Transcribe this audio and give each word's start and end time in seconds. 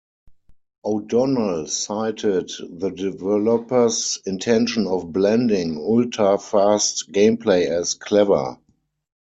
O'Donnell 0.83 1.67
cited 1.67 2.49
the 2.71 2.89
developer's 2.89 4.17
intention 4.25 4.87
of 4.87 5.13
blending 5.13 5.75
ulta-fast 5.75 7.11
gameplay 7.11 7.67
as 7.67 7.93
"clever". 7.93 8.57